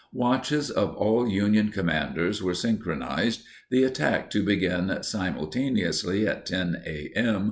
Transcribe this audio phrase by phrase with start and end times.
[0.13, 7.11] Watches of all Union commanders were synchronized, the attack to begin simultaneously at 10 a.
[7.15, 7.39] m.